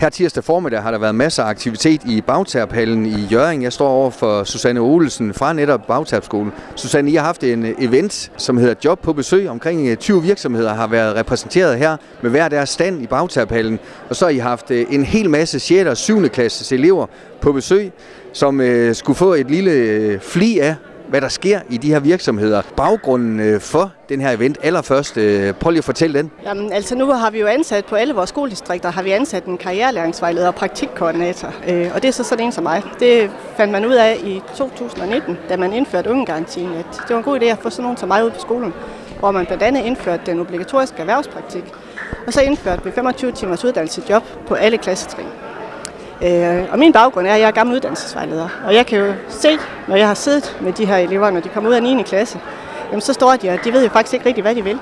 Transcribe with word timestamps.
Her 0.00 0.08
tirsdag 0.08 0.44
formiddag 0.44 0.82
har 0.82 0.90
der 0.90 0.98
været 0.98 1.14
masser 1.14 1.42
af 1.42 1.48
aktivitet 1.48 2.04
i 2.04 2.20
Bagtærphallen 2.20 3.06
i 3.06 3.26
Jøring. 3.32 3.62
Jeg 3.62 3.72
står 3.72 3.88
over 3.88 4.10
for 4.10 4.44
Susanne 4.44 4.80
Olesen 4.80 5.34
fra 5.34 5.52
netop 5.52 5.86
Bagtærpskolen. 5.86 6.52
Susanne, 6.76 7.10
I 7.10 7.14
har 7.14 7.24
haft 7.24 7.44
en 7.44 7.74
event, 7.78 8.32
som 8.36 8.56
hedder 8.56 8.74
Job 8.84 9.00
på 9.00 9.12
besøg. 9.12 9.48
Omkring 9.48 9.88
øh, 9.88 9.96
20 9.96 10.22
virksomheder 10.22 10.74
har 10.74 10.86
været 10.86 11.16
repræsenteret 11.16 11.78
her 11.78 11.96
med 12.22 12.30
hver 12.30 12.48
deres 12.48 12.68
stand 12.68 13.02
i 13.02 13.06
Bagtærphallen. 13.06 13.78
Og 14.08 14.16
så 14.16 14.24
har 14.24 14.30
I 14.30 14.38
haft 14.38 14.70
øh, 14.70 14.86
en 14.90 15.04
hel 15.04 15.30
masse 15.30 15.60
6. 15.60 15.88
og 15.88 15.96
7. 15.96 16.28
klasses 16.28 16.72
elever 16.72 17.06
på 17.40 17.52
besøg, 17.52 17.92
som 18.32 18.60
øh, 18.60 18.94
skulle 18.94 19.16
få 19.16 19.34
et 19.34 19.50
lille 19.50 20.20
fli 20.20 20.58
af 20.58 20.74
hvad 21.08 21.20
der 21.20 21.28
sker 21.28 21.60
i 21.70 21.76
de 21.76 21.88
her 21.88 22.00
virksomheder. 22.00 22.62
Baggrunden 22.76 23.40
øh, 23.40 23.60
for 23.60 23.92
den 24.08 24.20
her 24.20 24.30
event 24.30 24.58
allerførst, 24.62 25.16
øh, 25.16 25.54
prøv 25.54 25.70
lige 25.70 25.78
at 25.78 25.84
fortælle 25.84 26.18
den. 26.18 26.30
Jamen, 26.44 26.72
altså 26.72 26.94
nu 26.94 27.12
har 27.12 27.30
vi 27.30 27.40
jo 27.40 27.46
ansat 27.46 27.84
på 27.84 27.96
alle 27.96 28.14
vores 28.14 28.28
skoledistrikter, 28.28 28.90
har 28.90 29.02
vi 29.02 29.10
ansat 29.10 29.44
en 29.44 29.58
karrierelæringsvejleder 29.58 30.46
og 30.46 30.54
praktikkoordinator, 30.54 31.54
øh, 31.68 31.90
og 31.94 32.02
det 32.02 32.08
er 32.08 32.12
så 32.12 32.24
sådan 32.24 32.44
en 32.44 32.52
som 32.52 32.64
mig. 32.64 32.82
Det 33.00 33.30
fandt 33.56 33.72
man 33.72 33.86
ud 33.86 33.94
af 33.94 34.16
i 34.24 34.42
2019, 34.56 35.38
da 35.48 35.56
man 35.56 35.72
indførte 35.72 36.10
ungegarantien, 36.10 36.72
at 36.72 36.86
det 36.92 37.10
var 37.10 37.16
en 37.16 37.24
god 37.24 37.40
idé 37.40 37.44
at 37.44 37.58
få 37.58 37.70
sådan 37.70 37.82
nogen 37.82 37.96
som 37.96 38.08
mig 38.08 38.24
ud 38.24 38.30
på 38.30 38.40
skolen, 38.40 38.72
hvor 39.18 39.30
man 39.30 39.46
blandt 39.46 39.62
andet 39.62 39.84
indførte 39.84 40.22
den 40.26 40.40
obligatoriske 40.40 40.96
erhvervspraktik, 40.98 41.64
og 42.26 42.32
så 42.32 42.40
indførte 42.40 42.84
vi 42.84 42.90
25 42.90 43.32
timers 43.32 43.64
uddannelsesjob 43.64 44.22
på 44.46 44.54
alle 44.54 44.78
klassetrin. 44.78 45.26
Øh, 46.22 46.64
og 46.72 46.78
min 46.78 46.92
baggrund 46.92 47.26
er, 47.26 47.34
at 47.34 47.40
jeg 47.40 47.46
er 47.46 47.50
gammel 47.50 47.76
uddannelsesvejleder. 47.76 48.48
Og 48.66 48.74
jeg 48.74 48.86
kan 48.86 48.98
jo 48.98 49.12
se, 49.28 49.48
når 49.88 49.96
jeg 49.96 50.06
har 50.06 50.14
siddet 50.14 50.56
med 50.60 50.72
de 50.72 50.86
her 50.86 50.96
elever, 50.96 51.30
når 51.30 51.40
de 51.40 51.48
kommer 51.48 51.70
ud 51.70 51.74
af 51.74 51.82
9. 51.82 52.02
klasse, 52.02 52.40
jamen 52.90 53.00
så 53.00 53.12
står 53.12 53.36
de, 53.36 53.50
og 53.50 53.58
de 53.64 53.72
ved 53.72 53.82
jo 53.82 53.88
faktisk 53.88 54.14
ikke 54.14 54.26
rigtig, 54.26 54.42
hvad 54.42 54.54
de 54.54 54.64
vil. 54.64 54.78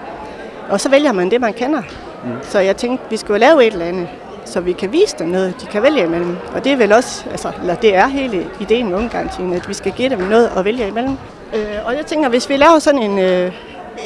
Og 0.70 0.80
så 0.80 0.88
vælger 0.88 1.12
man 1.12 1.30
det, 1.30 1.41
man 1.41 1.52
kender. 1.52 1.82
Mm. 2.24 2.30
Så 2.42 2.58
jeg 2.58 2.77
tænkte, 2.77 3.10
vi 3.10 3.16
skulle 3.16 3.38
lave 3.38 3.66
et 3.66 3.72
eller 3.72 3.86
andet, 3.86 4.08
så 4.44 4.60
vi 4.60 4.72
kan 4.72 4.92
vise 4.92 5.16
dem 5.18 5.28
noget, 5.28 5.54
de 5.60 5.66
kan 5.66 5.82
vælge 5.82 6.04
imellem. 6.04 6.36
Og 6.54 6.64
det 6.64 6.72
er 6.72 6.77
vel 6.77 6.92
også, 6.92 7.24
altså, 7.30 7.52
eller 7.60 7.74
det 7.74 7.96
er 7.96 8.06
hele 8.06 8.46
ideen 8.60 8.88
med 8.88 8.98
ungegarantien, 8.98 9.52
at 9.52 9.68
vi 9.68 9.74
skal 9.74 9.92
give 9.92 10.08
dem 10.08 10.18
noget 10.18 10.50
at 10.56 10.64
vælge 10.64 10.89
imellem. 10.89 11.16
Øh, 11.55 11.86
og 11.86 11.96
jeg 11.96 12.06
tænker, 12.06 12.28
hvis 12.28 12.48
vi 12.48 12.56
laver 12.56 12.78
sådan 12.78 13.02
en, 13.02 13.18
øh, 13.18 13.52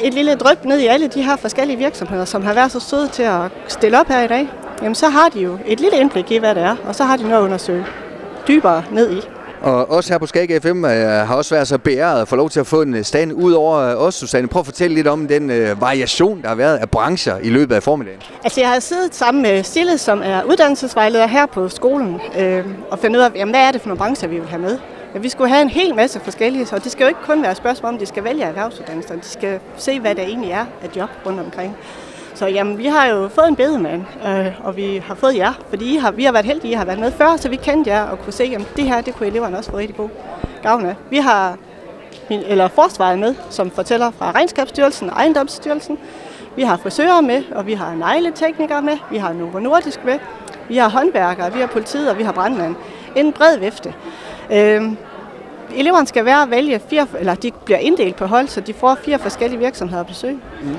et 0.03 0.13
lille 0.13 0.35
drøb 0.35 0.65
ned 0.65 0.79
i 0.79 0.87
alle 0.87 1.07
de 1.07 1.21
her 1.23 1.35
forskellige 1.35 1.77
virksomheder, 1.77 2.25
som 2.25 2.43
har 2.43 2.53
været 2.53 2.71
så 2.71 2.79
søde 2.79 3.07
til 3.07 3.23
at 3.23 3.41
stille 3.67 3.99
op 3.99 4.07
her 4.07 4.21
i 4.21 4.27
dag, 4.27 4.49
jamen 4.81 4.95
så 4.95 5.09
har 5.09 5.29
de 5.29 5.39
jo 5.39 5.57
et 5.65 5.79
lille 5.79 5.97
indblik 5.97 6.31
i, 6.31 6.37
hvad 6.37 6.55
det 6.55 6.63
er, 6.63 6.75
og 6.87 6.95
så 6.95 7.03
har 7.03 7.17
de 7.17 7.23
noget 7.23 7.37
at 7.37 7.43
undersøge 7.43 7.85
dybere 8.47 8.83
ned 8.91 9.11
i. 9.11 9.21
Og 9.61 9.91
os 9.91 10.07
her 10.07 10.17
på 10.17 10.25
Skag 10.25 10.61
FM 10.61 10.85
øh, 10.85 10.91
har 11.27 11.35
også 11.35 11.55
været 11.55 11.67
så 11.67 11.77
beæret 11.77 12.21
at 12.21 12.27
få 12.27 12.35
lov 12.35 12.49
til 12.49 12.59
at 12.59 12.67
få 12.67 12.81
en 12.81 13.03
stand 13.03 13.33
ud 13.33 13.53
over 13.53 13.75
os, 13.77 14.15
Susanne. 14.15 14.47
Prøv 14.47 14.59
at 14.59 14.65
fortælle 14.65 14.95
lidt 14.95 15.07
om 15.07 15.27
den 15.27 15.49
øh, 15.49 15.81
variation, 15.81 16.41
der 16.41 16.47
har 16.47 16.55
været 16.55 16.77
af 16.77 16.89
brancher 16.89 17.37
i 17.37 17.49
løbet 17.49 17.75
af 17.75 17.83
formiddagen. 17.83 18.21
Altså 18.43 18.61
jeg 18.61 18.69
har 18.69 18.79
siddet 18.79 19.15
sammen 19.15 19.43
med 19.43 19.63
Sille, 19.63 19.97
som 19.97 20.21
er 20.25 20.43
uddannelsesvejleder 20.43 21.27
her 21.27 21.45
på 21.45 21.69
skolen, 21.69 22.21
øh, 22.39 22.65
og 22.91 22.99
finde 22.99 23.19
ud 23.19 23.23
af, 23.23 23.29
jamen, 23.35 23.53
hvad 23.53 23.61
er 23.61 23.71
det 23.71 23.81
for 23.81 23.87
nogle 23.87 23.97
brancher, 23.97 24.27
vi 24.27 24.39
vil 24.39 24.49
have 24.49 24.61
med. 24.61 24.77
Ja, 25.13 25.19
vi 25.19 25.29
skulle 25.29 25.49
have 25.49 25.61
en 25.61 25.69
hel 25.69 25.95
masse 25.95 26.19
forskellige, 26.19 26.65
så 26.65 26.79
det 26.79 26.91
skal 26.91 27.03
jo 27.03 27.07
ikke 27.07 27.21
kun 27.25 27.41
være 27.41 27.51
et 27.51 27.57
spørgsmål 27.57 27.93
om, 27.93 27.99
de 27.99 28.05
skal 28.05 28.23
vælge 28.23 28.43
erhvervsuddannelser. 28.43 29.15
De 29.15 29.19
skal 29.23 29.59
se, 29.77 29.99
hvad 29.99 30.15
det 30.15 30.23
egentlig 30.23 30.51
er 30.51 30.65
af 30.83 30.89
job 30.95 31.09
rundt 31.25 31.39
omkring. 31.39 31.77
Så 32.41 32.47
jamen, 32.47 32.77
vi 32.77 32.85
har 32.85 33.07
jo 33.07 33.27
fået 33.27 33.47
en 33.47 33.55
bedemand, 33.55 34.01
øh, 34.27 34.65
og 34.67 34.77
vi 34.77 35.03
har 35.05 35.15
fået 35.15 35.37
jer, 35.37 35.53
fordi 35.69 35.93
I 35.93 35.97
har, 35.97 36.11
vi 36.11 36.23
har 36.23 36.31
været 36.31 36.45
heldige, 36.45 36.71
I 36.71 36.73
har 36.73 36.85
været 36.85 36.99
med 36.99 37.11
før, 37.11 37.37
så 37.37 37.49
vi 37.49 37.55
kendte 37.55 37.89
jer 37.89 38.03
og 38.03 38.19
kunne 38.19 38.33
se, 38.33 38.43
at 38.43 38.61
det 38.75 38.83
her, 38.83 39.01
det 39.01 39.15
kunne 39.15 39.27
eleverne 39.27 39.57
også 39.57 39.71
få 39.71 39.77
rigtig 39.77 39.95
god 39.95 40.09
gavn 40.63 40.85
af. 40.85 40.95
Vi 41.09 41.17
har 41.17 41.57
min, 42.29 42.39
eller 42.47 42.67
forsvaret 42.67 43.19
med, 43.19 43.35
som 43.49 43.71
fortæller 43.71 44.11
fra 44.11 44.31
Regnskabsstyrelsen 44.31 45.09
og 45.09 45.15
Ejendomsstyrelsen. 45.15 45.97
Vi 46.55 46.63
har 46.63 46.77
frisører 46.77 47.21
med, 47.21 47.43
og 47.51 47.67
vi 47.67 47.73
har 47.73 47.95
negleteknikere 47.95 48.81
med, 48.81 48.97
vi 49.11 49.17
har 49.17 49.33
Novo 49.33 49.59
Nordisk 49.59 50.05
med, 50.05 50.19
vi 50.67 50.77
har 50.77 50.89
håndværkere, 50.89 51.53
vi 51.53 51.59
har 51.59 51.67
politiet, 51.67 52.09
og 52.09 52.17
vi 52.17 52.23
har 52.23 52.31
brandmand. 52.31 52.75
En 53.15 53.33
bred 53.33 53.57
vifte. 53.57 53.93
Øh, 54.51 54.81
eleverne 55.75 56.07
skal 56.07 56.25
være 56.25 56.41
at 56.41 56.51
vælge 56.51 56.81
fire, 56.89 57.07
eller 57.19 57.35
de 57.35 57.51
bliver 57.65 57.79
inddelt 57.79 58.15
på 58.15 58.25
hold, 58.25 58.47
så 58.47 58.61
de 58.61 58.73
får 58.73 58.95
fire 58.95 59.19
forskellige 59.19 59.59
virksomheder 59.59 60.01
at 60.01 60.07
besøge. 60.07 60.39
Mm. 60.63 60.75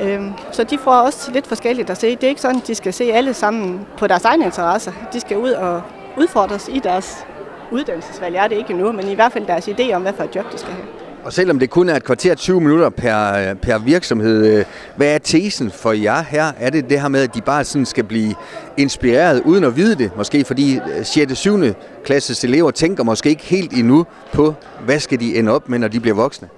Øhm, 0.00 0.32
så 0.52 0.64
de 0.64 0.78
får 0.78 0.92
også 0.92 1.30
lidt 1.32 1.46
forskelligt 1.46 1.90
at 1.90 1.98
se. 1.98 2.10
Det 2.16 2.24
er 2.24 2.28
ikke 2.28 2.40
sådan, 2.40 2.60
at 2.60 2.66
de 2.66 2.74
skal 2.74 2.92
se 2.92 3.04
alle 3.04 3.34
sammen 3.34 3.86
på 3.98 4.06
deres 4.06 4.24
egne 4.24 4.44
interesser. 4.44 4.92
De 5.12 5.20
skal 5.20 5.36
ud 5.36 5.50
og 5.50 5.82
udfordres 6.16 6.68
i 6.72 6.78
deres 6.78 7.26
uddannelsesvalg. 7.70 8.36
Er 8.36 8.48
det 8.48 8.56
ikke 8.56 8.70
endnu, 8.70 8.92
men 8.92 9.08
i 9.08 9.14
hvert 9.14 9.32
fald 9.32 9.46
deres 9.46 9.68
idé 9.68 9.92
om, 9.92 10.02
hvad 10.02 10.12
for 10.16 10.24
et 10.24 10.36
job 10.36 10.52
de 10.52 10.58
skal 10.58 10.72
have. 10.72 10.86
Og 11.24 11.32
selvom 11.32 11.58
det 11.58 11.70
kun 11.70 11.88
er 11.88 11.96
et 11.96 12.04
kvarter 12.04 12.34
20 12.34 12.60
minutter 12.60 12.88
per, 12.88 13.54
per 13.54 13.78
virksomhed, 13.78 14.46
øh, 14.46 14.64
hvad 14.96 15.14
er 15.14 15.18
tesen 15.18 15.70
for 15.70 15.92
jer 15.92 16.22
her? 16.22 16.52
Er 16.60 16.70
det 16.70 16.90
det 16.90 17.00
her 17.00 17.08
med, 17.08 17.20
at 17.20 17.34
de 17.34 17.40
bare 17.40 17.64
sådan 17.64 17.86
skal 17.86 18.04
blive 18.04 18.34
inspireret 18.76 19.42
uden 19.44 19.64
at 19.64 19.76
vide 19.76 19.94
det? 19.94 20.10
Måske 20.16 20.44
fordi 20.44 20.80
6. 21.02 21.30
og 21.30 21.36
7. 21.36 21.58
klasses 22.04 22.44
elever 22.44 22.70
tænker 22.70 23.04
måske 23.04 23.28
ikke 23.28 23.42
helt 23.42 23.72
endnu 23.72 24.06
på, 24.32 24.54
hvad 24.84 25.00
skal 25.00 25.20
de 25.20 25.38
ende 25.38 25.52
op 25.52 25.68
med, 25.68 25.78
når 25.78 25.88
de 25.88 26.00
bliver 26.00 26.16
voksne? 26.16 26.48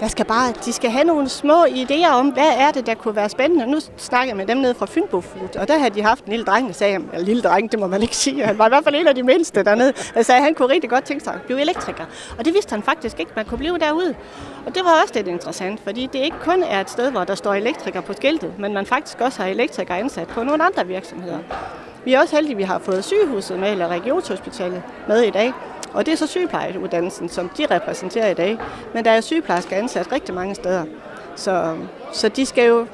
Der 0.00 0.08
skal 0.08 0.24
bare, 0.24 0.52
de 0.64 0.72
skal 0.72 0.90
have 0.90 1.04
nogle 1.04 1.28
små 1.28 1.64
idéer 1.64 2.10
om, 2.10 2.28
hvad 2.28 2.52
er 2.58 2.70
det, 2.70 2.86
der 2.86 2.94
kunne 2.94 3.16
være 3.16 3.28
spændende. 3.28 3.66
Nu 3.66 3.78
snakker 3.96 4.26
jeg 4.30 4.36
med 4.36 4.46
dem 4.46 4.56
nede 4.56 4.74
fra 4.74 4.86
Fynbo 4.86 5.20
Food, 5.20 5.56
og 5.56 5.68
der 5.68 5.78
havde 5.78 5.90
de 5.90 6.02
haft 6.02 6.24
en 6.24 6.30
lille 6.30 6.44
dreng, 6.44 6.66
der 6.66 6.74
sagde, 6.74 6.98
ja, 7.12 7.18
lille 7.18 7.42
dreng, 7.42 7.72
det 7.72 7.80
må 7.80 7.86
man 7.86 8.02
ikke 8.02 8.16
sige. 8.16 8.44
Han 8.44 8.58
var 8.58 8.66
i 8.66 8.68
hvert 8.68 8.84
fald 8.84 8.94
en 8.94 9.06
af 9.06 9.14
de 9.14 9.22
mindste 9.22 9.62
dernede, 9.62 9.92
der 10.14 10.22
sagde, 10.22 10.38
at 10.38 10.44
han 10.44 10.54
kunne 10.54 10.68
rigtig 10.68 10.90
godt 10.90 11.04
tænke 11.04 11.24
sig 11.24 11.34
at 11.34 11.42
blive 11.42 11.60
elektriker. 11.60 12.04
Og 12.38 12.44
det 12.44 12.54
vidste 12.54 12.70
han 12.70 12.82
faktisk 12.82 13.20
ikke, 13.20 13.32
man 13.36 13.44
kunne 13.44 13.58
blive 13.58 13.78
derude. 13.78 14.14
Og 14.66 14.74
det 14.74 14.84
var 14.84 15.02
også 15.02 15.14
lidt 15.14 15.28
interessant, 15.28 15.80
fordi 15.84 16.08
det 16.12 16.18
ikke 16.18 16.36
kun 16.40 16.62
er 16.62 16.80
et 16.80 16.90
sted, 16.90 17.10
hvor 17.10 17.24
der 17.24 17.34
står 17.34 17.54
elektriker 17.54 18.00
på 18.00 18.12
skiltet, 18.12 18.52
men 18.58 18.74
man 18.74 18.86
faktisk 18.86 19.20
også 19.20 19.42
har 19.42 19.48
elektriker 19.48 19.94
ansat 19.94 20.28
på 20.28 20.42
nogle 20.42 20.64
andre 20.64 20.86
virksomheder. 20.86 21.38
Vi 22.04 22.14
er 22.14 22.20
også 22.20 22.36
heldige, 22.36 22.54
at 22.54 22.58
vi 22.58 22.62
har 22.62 22.78
fået 22.78 23.04
sygehuset 23.04 23.58
med, 23.58 23.72
eller 23.72 23.88
regionshospitalet 23.88 24.82
med 25.08 25.22
i 25.22 25.30
dag. 25.30 25.52
Og 25.92 26.06
det 26.06 26.12
er 26.12 26.16
så 26.16 26.26
sygeplejeuddannelsen, 26.26 27.28
som 27.28 27.48
de 27.48 27.66
repræsenterer 27.70 28.30
i 28.30 28.34
dag. 28.34 28.58
Men 28.94 29.04
der 29.04 29.10
er 29.10 29.20
sygeplejersker 29.20 29.76
ansat 29.76 30.12
rigtig 30.12 30.34
mange 30.34 30.54
steder. 30.54 30.84
Så, 31.36 31.76
så 32.12 32.28
de 32.28 32.46
skal 32.46 32.66
jo 32.66 32.86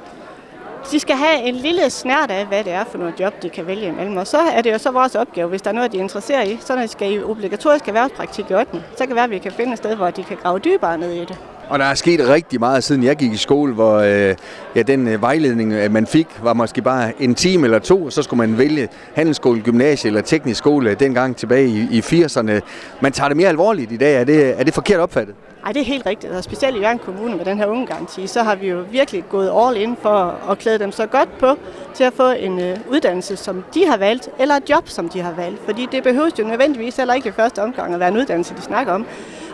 de 0.91 1.01
skal 1.01 1.17
have 1.17 1.43
en 1.43 1.55
lille 1.55 1.91
snært 1.91 2.31
af, 2.31 2.47
hvad 2.47 2.65
det 2.65 2.73
er 2.73 2.85
for 2.85 2.99
noget 2.99 3.21
job, 3.21 3.43
de 3.43 3.51
kan 3.51 3.67
vælge 3.67 3.89
imellem. 3.89 4.17
Og 4.17 4.27
så 4.27 4.39
er 4.39 4.63
det 4.63 4.73
jo 4.73 4.79
så 4.79 4.91
vores 4.91 5.15
opgave, 5.15 5.49
hvis 5.49 5.63
der 5.63 5.71
er 5.71 5.75
noget, 5.75 5.93
de 5.93 5.99
er 5.99 6.03
interesseret 6.03 6.49
i, 6.49 6.59
så 6.61 6.75
når 6.75 6.83
de 6.83 6.89
skal 6.89 7.13
i 7.13 7.23
obligatorisk 7.23 7.89
erhvervspraktik 7.89 8.51
i 8.51 8.55
8. 8.55 8.85
Så 8.91 8.99
kan 8.99 9.09
det 9.09 9.15
være, 9.15 9.25
at 9.25 9.31
vi 9.31 9.39
kan 9.39 9.53
finde 9.53 9.73
et 9.73 9.79
sted, 9.79 9.97
hvor 9.97 10.11
de 10.11 10.25
kan 10.25 10.37
grave 10.37 10.59
dybere 10.59 10.99
ned 10.99 11.13
i 11.13 11.21
det. 11.21 11.39
Og 11.75 11.81
der 11.81 11.87
er 11.87 11.95
sket 11.95 12.29
rigtig 12.29 12.61
meget, 12.61 12.85
siden 12.85 13.05
jeg 13.05 13.17
gik 13.17 13.33
i 13.33 13.37
skole, 13.37 13.75
hvor 13.75 13.99
øh, 13.99 14.35
ja, 14.77 14.83
den 14.83 15.09
øh, 15.09 15.23
vejledning, 15.23 15.73
øh, 15.73 15.93
man 15.93 16.07
fik, 16.07 16.27
var 16.43 16.53
måske 16.53 16.83
bare 16.83 17.23
en 17.23 17.35
time 17.35 17.65
eller 17.65 17.79
to, 17.79 18.05
og 18.05 18.13
så 18.13 18.23
skulle 18.23 18.49
man 18.49 18.59
vælge 18.59 18.89
handelsskole, 19.15 19.61
gymnasie 19.61 20.09
eller 20.09 20.21
teknisk 20.21 20.59
skole 20.59 20.91
øh, 20.91 21.01
dengang 21.01 21.37
tilbage 21.37 21.69
i, 21.69 21.89
i 21.91 22.01
80'erne. 22.01 22.61
Man 23.01 23.13
tager 23.13 23.29
det 23.29 23.37
mere 23.37 23.49
alvorligt 23.49 23.93
i 23.93 23.97
dag. 23.97 24.21
Er 24.21 24.25
det, 24.25 24.61
er 24.61 24.65
det 24.65 24.75
forkert 24.75 25.01
opfattet? 25.01 25.35
Nej, 25.63 25.73
det 25.73 25.81
er 25.81 25.85
helt 25.85 26.07
rigtigt. 26.07 26.33
Og 26.33 26.45
specielt 26.45 26.77
i 26.77 26.81
Jørgen 26.81 26.99
Kommune 26.99 27.37
med 27.37 27.45
den 27.45 27.59
her 27.59 27.67
ungegaranti, 27.67 28.27
så 28.27 28.43
har 28.43 28.55
vi 28.55 28.69
jo 28.69 28.85
virkelig 28.91 29.25
gået 29.31 29.53
all 29.57 29.77
in 29.77 29.97
for 30.03 30.51
at 30.51 30.59
klæde 30.59 30.79
dem 30.79 30.93
så 30.93 31.07
godt 31.07 31.39
på 31.39 31.59
til 31.95 32.05
at 32.05 32.13
få 32.13 32.31
en 32.31 32.61
øh, 32.61 32.77
uddannelse, 32.91 33.37
som 33.37 33.65
de 33.75 33.87
har 33.87 33.97
valgt, 33.97 34.29
eller 34.39 34.55
et 34.55 34.71
job, 34.71 34.89
som 34.89 35.09
de 35.09 35.21
har 35.21 35.33
valgt. 35.33 35.61
Fordi 35.65 35.89
det 35.93 36.03
behøves 36.03 36.39
jo 36.39 36.45
nødvendigvis 36.45 36.97
heller 36.97 37.15
ikke 37.15 37.29
i 37.29 37.33
første 37.33 37.63
omgang 37.63 37.95
at 37.95 38.01
være 38.01 38.09
en 38.09 38.17
uddannelse, 38.17 38.55
de 38.55 38.63
snakker 38.63 38.93
om. 38.93 39.07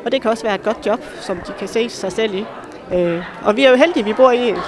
Og 0.04 0.12
det 0.12 0.22
kan 0.22 0.30
også 0.30 0.42
være 0.42 0.54
et 0.54 0.62
godt 0.62 0.86
job, 0.86 1.00
som 1.20 1.36
de 1.36 1.52
kan 1.58 1.68
se 1.68 1.88
sig 1.88 2.12
selv 2.12 2.34
i. 2.34 2.44
Øh, 2.94 3.22
og 3.44 3.56
vi 3.56 3.64
er 3.64 3.70
jo 3.70 3.76
heldige, 3.76 4.00
at 4.00 4.06
vi 4.06 4.12
bor 4.12 4.30
i 4.30 4.48
et, 4.50 4.62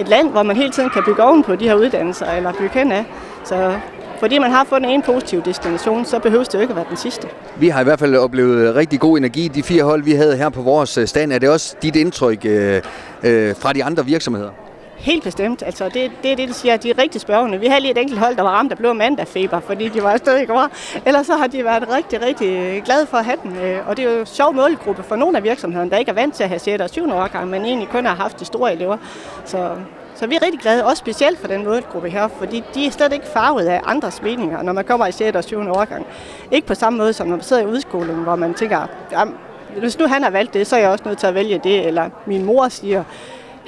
et 0.00 0.08
land, 0.08 0.30
hvor 0.30 0.42
man 0.42 0.56
hele 0.56 0.70
tiden 0.70 0.90
kan 0.90 1.02
bygge 1.06 1.22
oven 1.22 1.42
på 1.42 1.56
de 1.56 1.64
her 1.68 1.74
uddannelser, 1.74 2.26
eller 2.26 2.52
bygge 2.52 2.78
hen 2.78 2.92
af. 2.92 3.04
Så 3.44 3.78
fordi 4.18 4.38
man 4.38 4.50
har 4.50 4.64
fundet 4.64 4.94
en 4.94 5.02
positiv 5.02 5.42
destination, 5.42 6.04
så 6.04 6.18
behøves 6.18 6.48
det 6.48 6.54
jo 6.54 6.60
ikke 6.60 6.72
at 6.72 6.76
være 6.76 6.86
den 6.88 6.96
sidste. 6.96 7.28
Vi 7.56 7.68
har 7.68 7.80
i 7.80 7.84
hvert 7.84 7.98
fald 7.98 8.16
oplevet 8.16 8.74
rigtig 8.74 9.00
god 9.00 9.18
energi. 9.18 9.48
De 9.48 9.62
fire 9.62 9.82
hold, 9.82 10.02
vi 10.02 10.12
havde 10.12 10.36
her 10.36 10.48
på 10.48 10.62
vores 10.62 10.98
stand, 11.06 11.32
er 11.32 11.38
det 11.38 11.48
også 11.48 11.76
dit 11.82 11.96
indtryk 11.96 12.44
øh, 12.44 12.82
øh, 13.22 13.54
fra 13.56 13.72
de 13.72 13.84
andre 13.84 14.04
virksomheder? 14.04 14.50
Helt 14.98 15.24
bestemt. 15.24 15.62
Altså, 15.62 15.84
det, 15.84 16.12
det 16.22 16.32
er 16.32 16.36
det, 16.36 16.48
de 16.48 16.54
siger, 16.54 16.76
de 16.76 16.90
er 16.90 16.98
rigtig 16.98 17.20
spørgende. 17.20 17.60
Vi 17.60 17.66
havde 17.66 17.80
lige 17.80 17.90
et 17.90 17.98
enkelt 17.98 18.20
hold, 18.20 18.36
der 18.36 18.42
var 18.42 18.50
ramt 18.50 18.72
af 18.72 18.78
blå 18.78 18.92
mandagfeber, 18.92 19.60
fordi 19.60 19.88
de 19.88 20.02
var 20.02 20.10
afsted 20.10 20.38
i 20.38 20.44
går. 20.44 20.68
Ellers 21.06 21.26
så 21.26 21.34
har 21.34 21.46
de 21.46 21.64
været 21.64 21.88
rigtig, 21.96 22.22
rigtig 22.22 22.48
øh, 22.48 22.84
glade 22.84 23.06
for 23.06 23.16
at 23.16 23.24
have 23.24 23.36
den. 23.42 23.56
Øh, 23.56 23.88
og 23.88 23.96
det 23.96 24.04
er 24.04 24.12
jo 24.12 24.20
en 24.20 24.26
sjov 24.26 24.54
målgruppe 24.54 25.02
for 25.02 25.16
nogle 25.16 25.36
af 25.36 25.44
virksomhederne, 25.44 25.90
der 25.90 25.96
ikke 25.96 26.10
er 26.10 26.14
vant 26.14 26.34
til 26.34 26.42
at 26.42 26.48
have 26.48 26.58
6. 26.58 26.82
og 26.82 26.90
7. 26.90 27.10
årgang, 27.10 27.50
men 27.50 27.64
egentlig 27.64 27.88
kun 27.88 28.06
har 28.06 28.14
haft 28.14 28.40
de 28.40 28.44
store 28.44 28.72
elever. 28.72 28.96
Så, 29.44 29.70
så 30.14 30.26
vi 30.26 30.34
er 30.34 30.42
rigtig 30.42 30.60
glade, 30.60 30.84
også 30.84 31.00
specielt 31.00 31.38
for 31.38 31.48
den 31.48 31.64
målgruppe 31.64 32.10
her, 32.10 32.28
fordi 32.28 32.62
de 32.74 32.86
er 32.86 32.90
slet 32.90 33.12
ikke 33.12 33.26
farvet 33.26 33.66
af 33.66 33.80
andres 33.86 34.22
meninger, 34.22 34.62
når 34.62 34.72
man 34.72 34.84
kommer 34.84 35.06
i 35.06 35.12
6. 35.12 35.36
og 35.36 35.44
7. 35.44 35.58
årgang. 35.58 36.06
Ikke 36.50 36.66
på 36.66 36.74
samme 36.74 36.96
måde, 36.96 37.12
som 37.12 37.26
når 37.26 37.36
man 37.36 37.44
sidder 37.44 37.62
i 37.62 37.66
udskolingen, 37.66 38.22
hvor 38.22 38.36
man 38.36 38.54
tænker, 38.54 38.86
jamen, 39.12 39.34
hvis 39.76 39.98
nu 39.98 40.06
han 40.06 40.22
har 40.22 40.30
valgt 40.30 40.54
det, 40.54 40.66
så 40.66 40.76
er 40.76 40.80
jeg 40.80 40.90
også 40.90 41.04
nødt 41.06 41.18
til 41.18 41.26
at 41.26 41.34
vælge 41.34 41.60
det, 41.64 41.86
eller 41.86 42.10
min 42.26 42.44
mor 42.44 42.68
siger, 42.68 43.04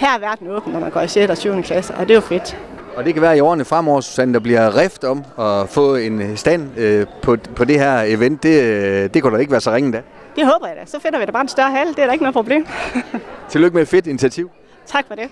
her 0.00 0.14
er 0.14 0.18
verden 0.18 0.48
åben, 0.48 0.72
når 0.72 0.80
man 0.80 0.90
går 0.90 1.00
i 1.00 1.08
6. 1.08 1.30
og 1.30 1.36
7. 1.36 1.62
klasse, 1.62 1.94
og 1.94 2.00
det 2.08 2.10
er 2.10 2.14
jo 2.14 2.20
fedt. 2.20 2.56
Og 2.96 3.04
det 3.04 3.14
kan 3.14 3.22
være 3.22 3.36
i 3.36 3.40
årene 3.40 3.64
fremover, 3.64 4.00
Susanne, 4.00 4.34
der 4.34 4.40
bliver 4.40 4.76
rift 4.76 5.04
om 5.04 5.24
at 5.38 5.68
få 5.68 5.94
en 5.94 6.36
stand 6.36 6.78
øh, 6.78 7.06
på, 7.22 7.36
på 7.56 7.64
det 7.64 7.78
her 7.78 8.02
event. 8.02 8.42
Det, 8.42 8.62
øh, 8.62 9.10
det 9.14 9.22
kunne 9.22 9.34
da 9.34 9.40
ikke 9.40 9.52
være 9.52 9.60
så 9.60 9.72
ringe 9.72 9.92
da. 9.92 10.02
Det 10.36 10.46
håber 10.46 10.66
jeg 10.66 10.76
da. 10.76 10.86
Så 10.86 11.00
finder 11.00 11.18
vi 11.18 11.24
da 11.24 11.30
bare 11.30 11.42
en 11.42 11.48
større 11.48 11.70
hal. 11.70 11.88
Det 11.88 11.98
er 11.98 12.06
da 12.06 12.12
ikke 12.12 12.24
noget 12.24 12.34
problem. 12.34 12.66
Tillykke 13.50 13.74
med 13.74 13.82
et 13.82 13.88
fedt 13.88 14.06
initiativ. 14.06 14.50
Tak 14.86 15.04
for 15.08 15.14
det. 15.14 15.28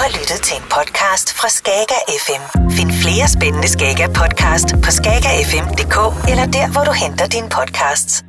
har 0.00 0.08
lyttet 0.18 0.40
til 0.42 0.56
en 0.56 0.66
podcast 0.76 1.34
fra 1.38 1.48
Skager 1.48 2.00
FM. 2.24 2.42
Find 2.70 2.90
flere 3.02 3.28
spændende 3.28 3.68
Skager 3.68 4.08
podcast 4.20 4.68
på 4.84 4.90
skagerfm.dk 4.98 5.96
eller 6.30 6.46
der, 6.58 6.66
hvor 6.72 6.84
du 6.84 6.92
henter 7.04 7.26
dine 7.26 7.48
podcasts. 7.58 8.24